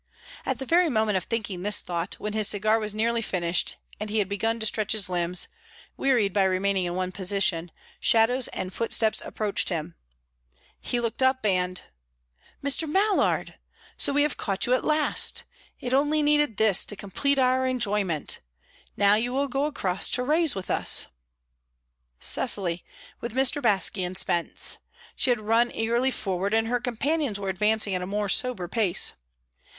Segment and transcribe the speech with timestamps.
[0.47, 4.09] At the very moment of thinking this thought, when his cigar was nearly finished and
[4.09, 5.47] he had begun to stretch his limbs,
[5.95, 9.93] wearied by remaining in one position, shadows and footsteps approached him.
[10.81, 11.79] He looked up, and
[12.63, 12.89] "Mr.
[12.89, 13.59] Mallard!
[13.95, 15.43] So we have caught you at last!
[15.79, 18.39] It only needed this to complete our enjoyment.
[18.97, 21.05] Now you will go across to Baiae with us."
[22.19, 22.83] Cecily,
[23.19, 23.61] with Mrs.
[23.61, 24.79] Baske and Spence.
[25.15, 29.13] She had run eagerly forward, and her companions were advancing at a more sober pace.